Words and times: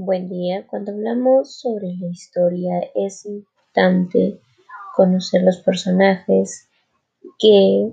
Buen 0.00 0.28
día. 0.28 0.64
Cuando 0.68 0.92
hablamos 0.92 1.58
sobre 1.58 1.88
la 1.96 2.06
historia 2.06 2.80
es 2.94 3.26
importante 3.26 4.40
conocer 4.94 5.42
los 5.42 5.56
personajes 5.56 6.68
que 7.40 7.90